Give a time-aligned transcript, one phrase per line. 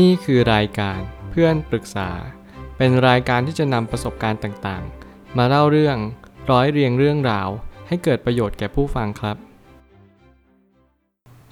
[0.00, 2.10] นี่คือรายการเพื่อนปรึกษา
[2.76, 5.96] เป็นรายการที่จะนำประสบการณ์ต่างๆ มาเล่าเรื่อง
[6.50, 7.48] ร้อยเรียงเรื่องราว
[7.88, 9.36] ให้เกิดประโยชน์แก่ผู้ฟังครับ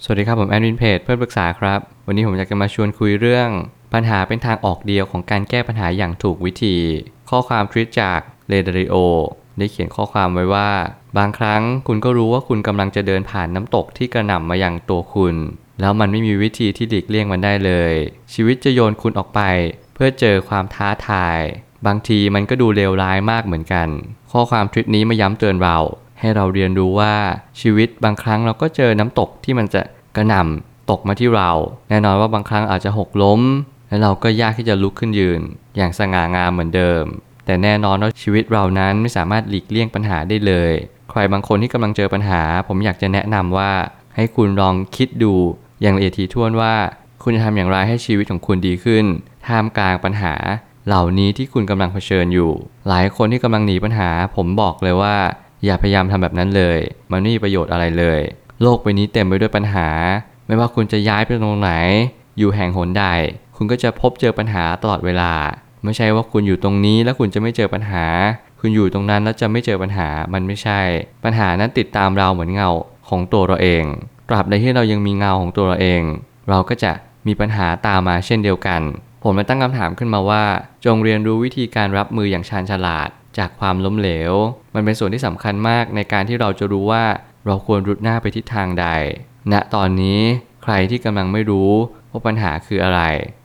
[0.03, 3.49] สวัสดีครับผมแอดมินเพจเพื่อนปรึกษาครับ วันนี้ผมอยากจะมาชวนคุยเรื่อง
[3.95, 6.77] ปัญหาเป็นทางออกเดียวของการแก้ปัญหาอย่างถูกวิธี
[7.31, 8.95] ข้อความทวิตจากเลเดริโอ
[9.59, 10.71] ได้เขียนข้อความไว้ว่า
[11.19, 15.35] บางครั้งคุณก็รู้ว่าคุณกำลังจะเดินผ่านน้ำตกที่กระหน่ำมาอยังตัวคุณ
[15.81, 17.93] แล้วมันไม่มีวิธีที่หลีกเลี่ยงมันได้เลย
[18.33, 19.41] ชีวิตจะโยนคุณออกไป
[19.95, 21.39] เพื่อเจอความท้าทาย
[21.87, 23.89] บางทีมันก็ดูเลวร้ายมากเหมือนกัน
[24.33, 25.79] ข้อความทวิตนี้มาย้ำเตือนเรา
[26.21, 27.15] ให้เราเรียนรู้ว่า
[27.61, 29.83] ชีวิตบางครั้งเราก็เจอน้ำตกที่มันจะ
[30.17, 31.51] กระหน่ำตกมาที่เรา
[31.89, 33.41] แน่นอนว่าบางครั้งอาจจะหกล้ม
[33.89, 35.41] และเราก็ยากที่จะลุกขึ้นยืน
[35.77, 37.05] อย่างสง่างามเหมือนเดิม
[37.47, 40.73] แต่แน่นอนว่าชีวิตเรานั้นไม่สามารถหลีกเลี่ยงปัญหาได้เลย
[41.11, 43.71] ใครบางคนที่กำลังเจอปัญหา ผมอยากจะแนะนำว่า
[44.17, 45.35] ให้คุณลองคิดดู
[45.83, 46.75] อย่างละเอียดถี่ถ้วนว่า
[47.23, 49.05] คุณจะทำอย่างไรให้ชีวิตของคุณดีขึ้น
[49.47, 50.35] ท่ามกลางปัญหา
[50.87, 52.53] เหล่านี้ที่คุณกำลังเผชิญอยู่
[52.89, 55.17] หลายคนที่กำลังหนีปัญหา ผมบอกเลยว่า
[55.65, 56.79] อย่าพยายามทำแบบนั้นเลย
[57.11, 58.21] มันไม่มีประโยชน์อะไรเลย
[58.63, 59.89] โลกใบนี้เต็มไปด้วยปัญหา
[60.47, 61.73] ไม่ว่าคุณจะย้ายไปตรงไหน
[62.39, 63.07] อยู่แห่งหนใด
[63.57, 65.33] คุณก็จะพบเจอปัญหาตลอดเวลา
[65.85, 68.05] ไม่ใช่ว่าคุณอยู่ตรงนี้แล้วคุณจะไม่เจอปัญหา
[68.61, 70.81] คุณอยู่ตรงนั้นแล้วจะไม่เจอปัญหา มันไม่ใช่
[71.25, 72.71] ปัญหานั้นติดตามเราเหมือนเงา
[73.09, 73.85] ของตัวเราเอง
[74.31, 76.03] ตราบใดที่เรายังมีเงาของตัวเราเอง
[76.49, 76.93] เราก็จะ
[77.27, 78.81] มีปัญหาตามมาเช่นเดียวกัน
[79.23, 80.45] ผมเลยตั้งคำถามขึ้นมาว่า
[80.85, 83.09] จงเรียนรู้วิธีการรับมืออย่างชาญฉลาด
[83.39, 84.33] จากความล้มเหลว
[84.75, 87.05] มันเป็นส่วนที่สำคัญมากในการที่เราจะรู้ว่า
[87.47, 88.87] เราควรรุดหน้าไปทิศทางใด
[89.53, 90.21] ณตอนนี้
[90.63, 91.71] ใครที่กำลังไม่รู้
[92.11, 93.01] ว่าปัญหาคืออะไร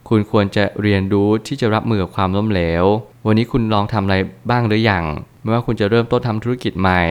[0.10, 2.84] คุณควรจะเรียนรู้ที่จะรับมือกับความล้มเหลว
[3.26, 4.18] วันนี้คุณลองทำอะไร
[4.50, 5.06] บ้างหรือยัง
[5.42, 7.02] ไม่ว่าคุณจะเริ่มต้นทำธุรกิจใหม่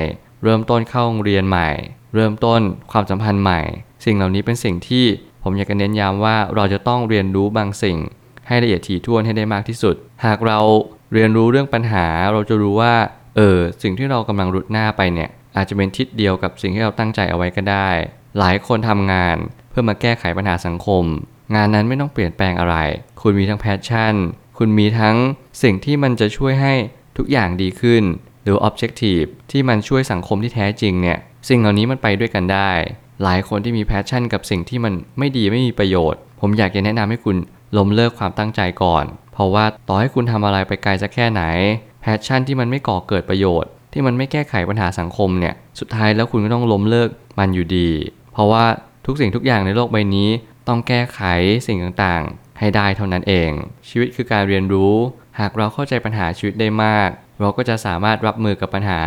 [0.43, 1.71] เริ่มต้นเข้าโรงเรียนใหม่
[2.15, 2.61] เริ่มต้น
[2.93, 3.61] ความสัมพันธ์ใหม่
[4.05, 5.05] สิ่งเหล่านี้เป็นสิ่งที่
[5.43, 7.99] ผมอยากจะเน้นย้ำว่าเราจะต้องเรียนรู้บางสิ่ง
[8.47, 10.59] ให้ละเอียดถี่ถ้วนให้ได้มากที่สุด หากเรา
[11.13, 12.95] เรียนรู้เรื่องปัญหา เราจะรู้ว่า
[13.37, 17.89] เออสิ่งที่เรากำลังรุดหน้าไปเนี่ย อาจจะเป็นทิศเดียวกับสิ่งที่เราตั้งใจเอาไว้ก็ได้
[18.39, 19.37] หลายคนทำงาน
[19.71, 21.05] เพื่อมาแก้ไขปัญหาสังคม
[21.55, 22.77] งานนั้นไม่ต้องเปลี่ยนแปลงอะไร
[23.23, 24.15] คุณมีทั้ง passion
[24.59, 25.17] คุณมีทั้ง
[25.63, 26.75] สิ่งที่มันจะช่วยให้
[27.17, 28.03] ทุกอย่างดีขึ้น
[28.43, 32.71] หรือ objective ที่มันช่วยสังคมที่แท้จริงเนี่ย สิ่งเหล่านี้มันไปด้วยกันได้
[33.23, 37.37] หลายคนที่มี passion กับสิ่งที่มันไม่ดีไม่มีประโยชน์ ผมอยากจะแนะนำให้คุณ
[37.77, 41.43] ล้มเลิกความตั้งใจก่อน เพราะว่าต่อให้คุณทำอะไรไปไกลสักแค่ไหน
[42.01, 47.91] passion ที่มันไม่ก่อเกิดประโยชน์ ที่มันไม่แก้ไขปัญหาสังคมเนี่ย สุดท้ายแล้วคุณก็ต้องล้มเลิกมันอยู่ดี
[48.33, 48.65] เพราะว่า
[49.07, 50.29] ทุกสิ่งทุกอย่างในโลกใบนี้
[50.69, 51.21] ต้องแก้ไข
[51.67, 53.51] สิ่งต่างๆ ให้ได้เท่านั้นเอง
[53.89, 54.95] ชีวิตคือการเรียนรู้
[55.41, 57.09] หากเราเข้าใจปัญหาชีวิตได้มาก
[57.41, 59.01] เราก็จะสามารถรับมือกับปัญหา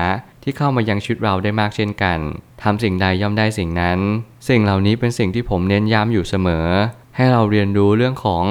[0.50, 2.19] ที่เข้ามายังชีวิตเราได้มากเช่นกัน
[2.63, 4.00] ทำสิ่งใดย่อมได้สิ่งนั้น
[4.50, 6.68] สิ่งเหล่านี้เป็นสิ่งที่ผมเน้นย้ำอยู่เสมอ
[7.16, 8.44] ให้เราเรียนรู้เรื่องของ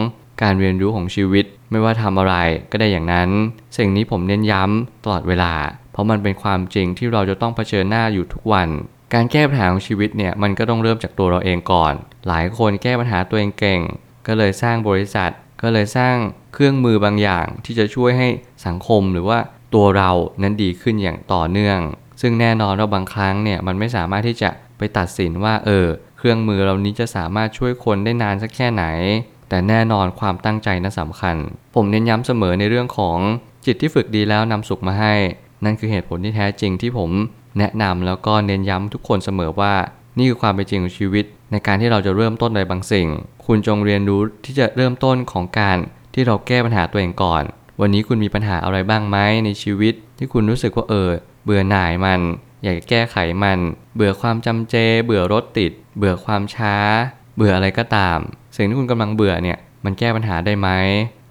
[0.43, 2.35] การเรียนรู้ของชีวิต ไม่ว่าทำอะไร
[2.71, 3.31] ก็ได้อย่างนั้น
[3.77, 5.55] สิ่งนี้ผมเน้นย้ำตลอดเวลา
[5.93, 8.69] เพราะมันเป็นความจริงที่เราจะต้องเผชิญหน้าอยู่ทุกวัน
[9.15, 11.95] การแก้ปัญหาของชีวิตเนี่ยมันก็ต้องเริ่มจากตัวเราเองก่อน
[12.29, 13.81] หลายคนแก้ปัญหาตัวเองเก่ง
[14.27, 15.33] ก็เลยสร้างบริษัท
[15.63, 16.17] ก็เลยสร้าง
[16.55, 18.29] เครื่องมือบางอย่างที่จะช่วยให้
[18.67, 19.39] สังคมหรือว่า
[19.75, 20.11] ตัวเรา
[20.43, 21.79] นั้นดีขึ้นอย่างต่อเนื่อง
[22.21, 25.87] ซึ่งแน่นอนว่าบางครั้งเนี่ยมันไม่สามารถที่จะไปตัดสินว่าเออ
[26.19, 28.85] เครื่องมือเหล่านี้จะสามารถช่วยคนได้นานสักแค่ไหน
[29.49, 31.37] แต่แน่นอนความตั้งใจนั้นสำคัญ
[31.75, 33.19] ผมเน้นย้ำเสมอในเรื่องของ
[33.67, 35.15] จิตที่ฝึกดีแล้วนำสุขมาให้
[35.65, 37.11] นั่นคือเหตุผลที่แท้จริงที่ผม
[37.59, 39.75] แนะนำแล้วก็เน้นย้ำทุกคนเสมอว่า
[40.19, 43.09] นี่คือความเป็นจริงของชีวิต ในการที่เราจะเริ่มต้นในบางสิ่ง
[43.47, 45.79] คุณจงเรียนรู้ที่จะเริ่มต้นของการ
[46.15, 47.43] ที่เราแก้ปัญหาตัวเองก่อน
[47.81, 51.11] วันนี้คุณมีปัญหาอะไรบ้างไหมในชีวิต ที่คุณรู้สึกว่าเออ
[51.45, 52.21] เบื่อหน่ายมัน
[52.65, 53.59] อยากจะแก้ไขมัน
[53.95, 56.75] เบื่อความจำเจ เบื่อรถติด เบื่อความช้า
[57.37, 58.19] เบื่ออะไรก็ตาม
[58.57, 60.69] สิ่งที่คุณกำลังเบื่อเนี่ยมันแก้ปัญหาได้ไหม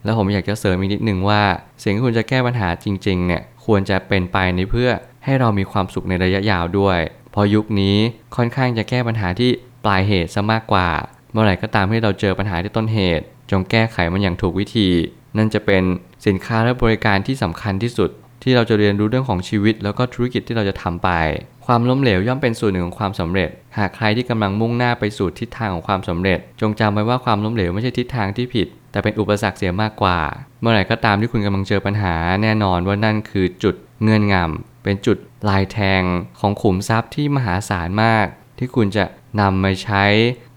[0.03, 1.41] แล้วผมอยากจะเสริมอีกนิดหนึ่งว่า
[1.83, 4.89] สิ่งที่คุณจะแก้ปัญหาจริงๆเนี่ยควรจะเป็นไปในเพื่อ
[5.25, 6.99] ให้เรามีความสุขในระยะยาวด้วย
[7.31, 7.97] เพราะยุคนี้
[8.35, 9.49] ค่อนข้างจะแก้ปัญหาที่
[9.85, 10.89] ปลายเหตุซะมากกว่า
[11.31, 14.89] เมื่อไหร่ก็ตามที่เราเจอปัญหาที่ต้นเหตุ จงแก้ไขมันอย่างถูกวิธี
[15.37, 15.83] นั่นจะเป็น
[16.25, 18.09] สินค้าและบริการที่สำคัญที่สุด
[18.43, 21.09] ที่เราจะเรียนรู้เรื่องของชีวิต แล้วก็ธุรกิจที่เราจะทำไป
[21.65, 30.19] ความล้มเหลวย่อมเป็นส่วนหนึ่งของความสำเร็จ หากใครที่กำลังมุ่งหน้าไปสู่ทิศทางของความสำเร็จ จงจำไว้ว่าความล้มเหลวไม่ใช่ทิศทางที่ผิด แต่เป็นอุปสรรคเสียมากกว่า
[30.61, 35.17] เมื่อไหร่ก็ตามที่คุณกำลังเจอปัญหา แน่นอนว่านั่นคือจุดเงื่อนงำเป็นจุด
[35.49, 36.01] ลายแทง
[36.39, 38.27] ของขุมทรัพย์ที่มหาศาลมาก
[38.59, 39.05] ที่คุณจะ
[39.39, 40.03] นำมาใช้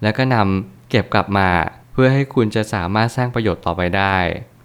[0.02, 1.50] แล้วก็นำเก็บกลับมา
[1.92, 4.16] เพื่อให้คุณจะสามารถสร้างประโยชน์ต่อไปได้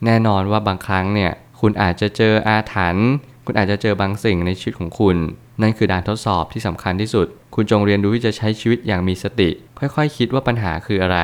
[0.05, 3.07] แน่นอนว่าบางครั้งเนี่ยคุณอาจจะเจออาถรรพ์
[3.45, 5.17] คุณอาจจะเจอบางสิ่งในชีวิตของคุณ
[5.61, 11.19] นั่นคือด่านทดสอบที่สำคัญที่สุด คุณจงเรียนรู้ที่จะใช้ชีวิตอย่างมีสติ ค่อยๆคคิดว่าปัญหาคืออะไร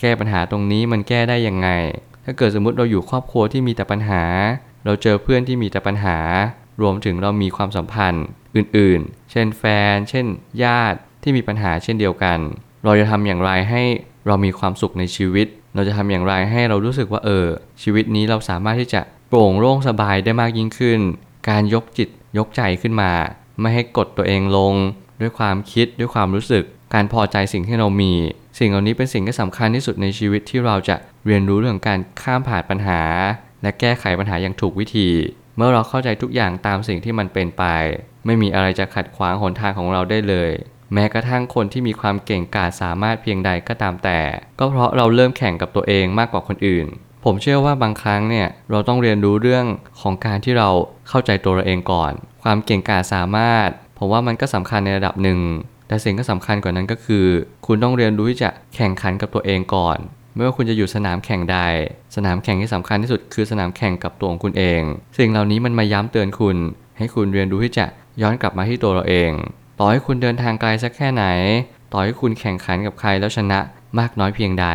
[0.00, 1.68] แก้ปัญหาตรงนี้มันแก้ได้ยังไง
[2.24, 4.22] ถ้าเกิดสมมติเราอยู่ครอบครัวที่มีแต่ปัญหา
[4.84, 6.18] เราเจอเพื่อนที่มีแต่ปัญหา
[6.80, 8.24] รวมถึงเรามีความสัมพันธ์
[8.56, 10.26] อื่นๆ เช่นแฟน เช่น
[10.64, 12.38] ญาติที่มีปัญหาเช่นเดียวกัน
[12.84, 13.82] เราจะทำอย่างไรให้
[14.26, 17.46] เรามีความสุขในชีวิต เราจะทำอย่างไรให้เรารู้สึกว่าเออ
[17.82, 21.00] ชีวิตนี้เราสามารถที่จะโปร่งโล่งสบายได้มากยิ่งขึ้น
[21.48, 22.08] การยกจิต
[22.38, 23.12] ยกใจขึ้นมา
[23.60, 24.74] ไม่ให้กดตัวเองลง
[25.20, 26.64] ด้วยความคิดด้วยความรู้สึก
[26.94, 28.12] การพอใจสิ่งที่เรามี
[28.58, 30.96] สิ่งเหล่านี้เป็นสิ่งที่สำคัญที่สุดในชีวิตที่เราจะ
[31.26, 33.00] เรียนรู้เรื่องการข้ามผ่านปัญหา
[33.62, 35.08] และแก้ไขปัญหาอย่างถูกวิธี
[35.56, 37.64] เมื่อเราเข้าใจทุกอย่างตามสิ่งที่มันเป็นไป
[38.26, 40.50] ไม่มีอะไรจะขัดขวางหนทางของเราได้เลย
[40.94, 44.20] แม้กระทั่งคนที่มีความเก่งกาจสามารถเพียงใดก็ตามแต่
[44.58, 46.86] ก็เพราะเราเริ่มแข่งกับตัวเองมากกว่าคนอื่น
[47.24, 49.66] ผมเชื่อว่าบางครั้งเนี่ยเราต้องเรียนรู้เรื่อง
[50.00, 50.68] ของการที่เรา
[51.08, 55.40] เข้าใจตัวเราเองก่อน ความเก่งกาจสามารถ ผมว่ามันก็สำคัญในระดับหนึ่ง
[55.88, 57.26] แต่สิ่งที่สำคัญกว่านั้นก็คือ
[57.66, 59.98] คุณต้องเรียนรู้ที่จะแข่งขันกับตัวเองก่อน
[60.34, 61.58] ไม่ว่าคุณจะอยู่สนามแข่งใด
[62.16, 64.82] สนามแข่งที่สำคัญที่สุดคือสนามแข่งกับตัวของคุณเอง
[65.18, 66.56] สิ่งเหล่านี้มันมาย้ำเตือนคุณ
[66.98, 67.86] ให้คุณเรียนรู้ที่จะ
[68.22, 69.30] ย้อนกลับมาที่ตัวเราเอง
[69.82, 71.24] ต่อให้คุณเดินทางไกลสักแค่ไหน
[71.92, 73.58] ต่อให้คุณแข่งขันกับใครแล้วชนะ
[73.98, 74.66] มากน้อยเพียงใด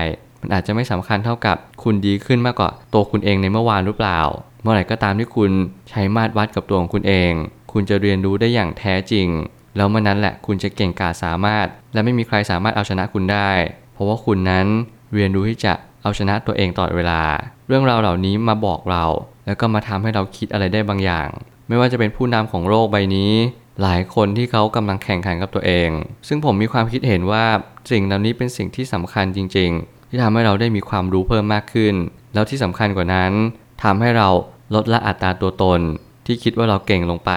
[0.42, 4.20] มันอาจจะไม่สำคัญเท่ากับคุณดีขึ้นมากกว่าตัวคุณเองในเมื่อวานหรือเปล่า
[4.62, 5.52] เมื่อไหร่ก็ตามที่คุณ
[5.90, 7.32] ใช้มาตรวัดกับตัวของคุณเอง
[7.72, 9.28] คุณจะเรียนรู้ได้อย่างแท้จริง
[9.76, 13.50] แล้วเมื่อนั้นแหละคุณจะเก่งกาจสามารถ และไม่มีใครสามารถเอาชนะคุณได้
[13.94, 14.66] เพราะว่าคุณนั้น
[15.14, 17.22] เรียนรู้ที่จะเอาชนะตัวเองตลอดเวลา
[17.68, 19.04] เรื่องราวเหล่านี้มาบอกเรา
[19.46, 21.30] แล้วก็มาทำให้เราคิดอะไรได้บางอย่าง
[21.68, 23.34] ไม่ว่าจะเป็นผู้นำของโลกใบนี้
[23.82, 25.90] หลายคนที่เขากำลังแข่งขันกับตัวเอง
[26.28, 27.46] ซึ่งผมมีความคิดเห็นว่า
[27.92, 31.96] สิ่งเหล่านี้เป็นสิ่งที่สำคัญจริง ๆ ที่ทำให้เราได้มีความรู้เพิ่มมากขึ้น
[32.34, 33.32] แล้วที่สำคัญกว่านั้น
[33.84, 34.30] ทำให้เรา
[34.76, 35.82] ลดละอัตราตัวตน
[36.26, 37.32] ที่คิดว่าเราเก่งลงไป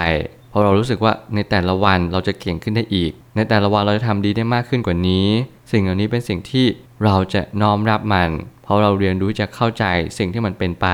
[0.50, 5.26] เพราะเรารู้สึกว่าในแต่ละวันเราจะเก่งขึ้นได้อีก ในแต่ละวันเราจะทำดีได้มากขึ้นกว่านี้
[5.72, 6.66] สิ่งเหล่านี้เป็นสิ่งที่
[7.04, 8.30] เราจะน้อมรับมัน
[8.62, 9.84] เพราะเราเรียนรู้จะเข้าใจ
[10.18, 10.86] สิ่งที่มันเป็นไป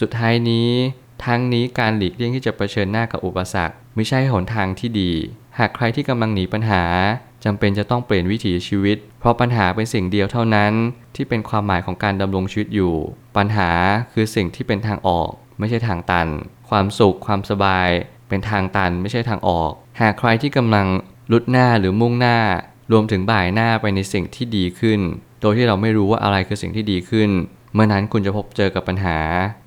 [0.00, 0.70] สุดท้ายนี้
[1.24, 5.12] ทั้งนี้การหลีกเลี่ยงที่จะเผชิญหน้ากับอุปสรรค ไม่ใช่หนทางที่ดี
[5.58, 6.82] หากใครที่กำลังหนีปัญหา
[7.44, 10.72] จำเป็นจะต้องเปลี่ยนวิถีชีวิต เพราะปัญหาเป็นสิ่งเดียวเท่านั้น
[11.14, 12.94] ที่เป็นความหมายของการดำรงชีวิตอยู่
[13.36, 13.70] ปัญหา
[14.12, 16.28] คือสิ่งที่เป็นทางออก ไม่ใช่ทางตัน
[16.70, 17.88] ความสุข ความสบาย
[18.28, 20.86] เป็นทางตันไม่ใช่ทางออก หากใครที่กำลัง
[21.32, 22.38] ลุดหน้าหรือมุ่งหน้า
[22.92, 25.00] รวมถึงบ่ายหน้าไปในสิ่งที่ดีขึ้น
[25.40, 27.30] โดยที่เราไม่รู้ว่าอะไรคือสิ่งที่ดีขึ้น
[27.74, 29.18] เมื่อนั้นคุณจะพบเจอกับปัญหา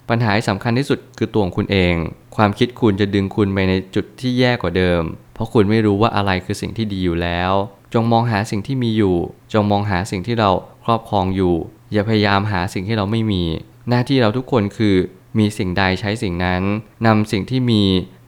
[0.10, 1.96] ปัญหาที่สำคัญที่สุดคือตัวของคุณเอง
[2.36, 5.02] ความคิดคุณจะดึงคุณไปในจุดที่แย่กว่าเดิม
[5.34, 7.52] เพราะคุณไม่รู้ว่าอะไรคือสิ่งที่ดีอยู่แล้ว
[7.94, 9.16] จงมองหาสิ่งที่มีอยู่
[9.54, 10.50] จงมองหาสิ่งที่เรา
[10.86, 11.56] ครอบครองอยู่
[11.94, 13.44] อย่าพยายามหาสิ่งที่เราไม่มี
[13.90, 14.96] หน้าที่เราทุกคนคือ
[15.40, 16.62] มีสิ่งใดใช้สิ่งนั้น
[17.06, 17.84] นำสิ่งที่มี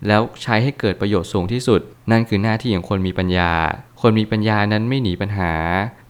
[0.07, 1.81] แล้วใช้ให้เกิดประโยชน์สูงที่สุด
[2.11, 3.51] นั่นคือหน้าที่ของคนมีปัญญา
[4.01, 5.51] คนมีปัญญานั้นไม่หนีปัญหา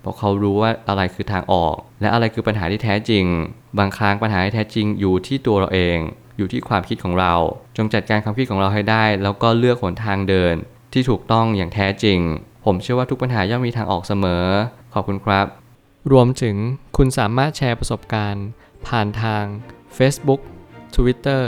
[0.06, 3.25] เพราะเขารู้ว่าอะไรคือทางออก และอะไรคือปัญหาที่แท้จริง
[3.80, 5.98] บางครั้งปัญหาที่แท้จริงอยู่ที่ตัวเราเอง
[6.38, 7.34] อยู่ที่ความคิดของเรา
[7.78, 10.56] จงจัดการความคิดของเราให้ได้ แล้วก็เลือกหนทางเดิน
[10.94, 12.19] ที่ถูกต้องอย่างแท้จริง
[12.66, 14.46] ผมเชื่อว่าทุกปัญหาย่อมมีทางออกเสมอ
[14.94, 15.46] ขอบคุณครับ
[16.12, 16.56] รวมถึง
[16.98, 18.46] คุณสามารถแชร์ประสบการณ์
[18.88, 19.44] ผ่านทาง
[19.98, 20.42] Facebook
[20.96, 21.44] Twitter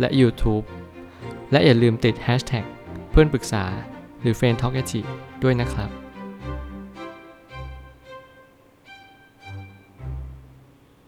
[0.00, 0.64] และ YouTube
[1.52, 2.64] และอย่าลืมติด Hashtag
[3.10, 3.64] เพื่อนปรึกษา
[4.20, 4.74] หรือ f r ร e n d t a l k
[5.42, 5.90] ด้วยนะครับ